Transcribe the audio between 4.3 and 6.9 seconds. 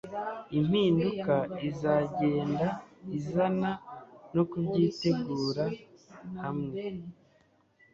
no kubyitegura hamwe